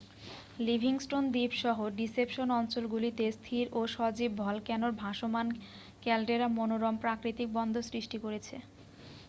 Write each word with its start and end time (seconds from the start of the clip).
Livingstone 0.59 1.23
দ্বীপ-সহ 1.31 1.77
Deception 1.97 2.47
অঞ্চলগুলিতে 2.59 3.25
স্থির 3.31 3.65
ও 3.71 3.81
সজীব 3.87 4.31
ভলক্যানোর 4.41 4.93
ভাসমান 5.01 5.47
ক্যালডেরা 6.03 6.47
মনোরম 6.57 6.95
প্রাকতিক 7.03 7.47
বন্দর 7.53 7.83
সৃষ্টি 7.91 8.17
করেছে 8.19 8.55